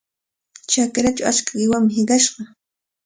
[0.71, 2.41] Chakrachaw achka qiwami hiqashqa.